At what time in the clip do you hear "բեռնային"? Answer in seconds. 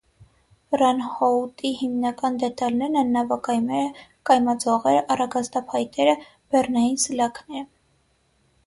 6.51-7.01